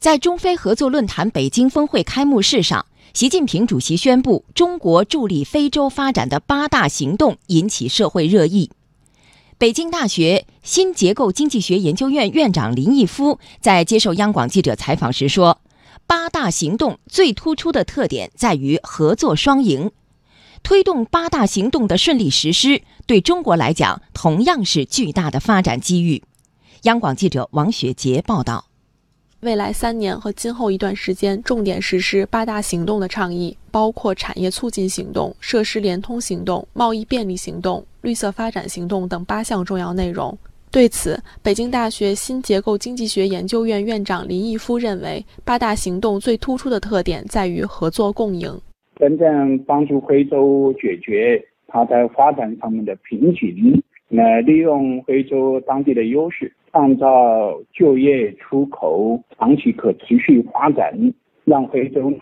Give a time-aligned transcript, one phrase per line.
[0.00, 8.70] 在中非合作论坛北京峰会开幕式上，习近平主席宣布中国助力非洲发展的八大行动引起社会热议。
[9.58, 15.60] 北京大学新结构经济学研究院院长林毅夫在接受央广记者采访时说
[16.08, 19.90] ：“八大行动最突出的特点在于合作双赢，
[20.62, 26.22] 推动八大行动的顺利实施，对中国来讲同样是巨大的发展机遇。”
[26.84, 28.69] 央广记者王雪杰报道。
[29.40, 40.36] 未来三年和今后一段时间，重点实施八大行动的倡议，包括产业促进行动、设施联通行动、贸易便利行动、绿色发展行动等八项重要内容。
[40.70, 48.60] 对此，北京大学新结构经济学研究院院长林毅夫认为，八大行动最突出的特点在于合作共赢，
[48.96, 56.52] 真正帮助非洲解决它在发展上面的瓶颈，那利用非洲当地的优势。
[56.72, 60.94] 创造就业、出口、长期可持续发展，
[61.44, 62.18] 让非洲呢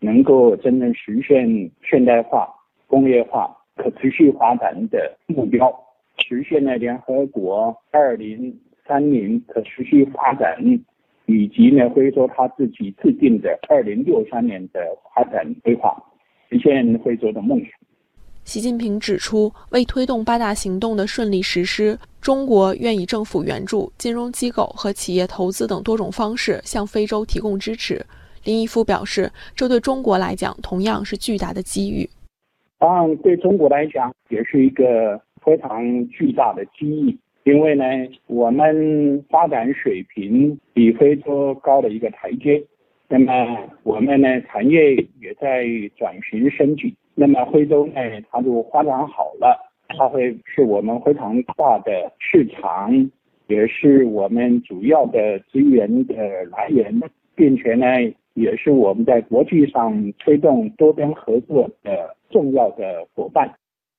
[0.00, 2.48] 能够真正实现现代化、
[2.86, 5.70] 工业化、可持续发展的目标，
[6.16, 10.56] 实现了联合国二零三零可持续发展，
[11.26, 14.80] 以及呢非洲他自己制定的二零六三年的
[15.14, 15.94] 发展规划，
[16.48, 17.68] 实现非洲的梦想。
[18.52, 28.04] 习近平指出，为推动八大行动的顺利实施，中国愿以政府援助、金融机构和企业投资等多种方式向非洲提供支持。
[28.44, 32.06] 林毅夫表示，这对中国来讲同样是巨大的机遇。
[32.78, 37.84] 当然，对中国来讲也是一个非常巨大的机遇，因为呢，
[38.26, 42.62] 我们发展水平比非洲高了一个台阶，
[43.08, 43.32] 那么
[43.82, 45.64] 我们呢，产业也在
[45.96, 46.94] 转型升级。
[47.14, 47.94] 那么非洲呢，
[48.30, 53.10] 它就发展好了，它会是我们非常大的市场，
[53.48, 56.14] 也是我们主要的资源的
[56.50, 57.00] 来源，
[57.34, 57.86] 并且呢，
[58.34, 63.52] 也是我们在国际上推动多边合作的重要的伙伴。